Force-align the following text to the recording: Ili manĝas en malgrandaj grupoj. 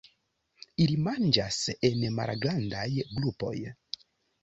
Ili 0.85 0.95
manĝas 1.09 1.61
en 1.91 2.01
malgrandaj 2.17 2.91
grupoj. 3.15 3.57